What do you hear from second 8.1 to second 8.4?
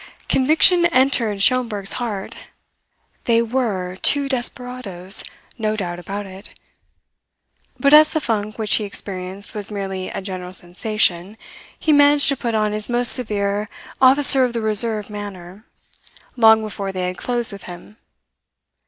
the